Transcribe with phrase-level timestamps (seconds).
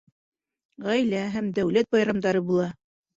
[0.85, 2.67] Ғаилә һәм дәүләт байрамдары була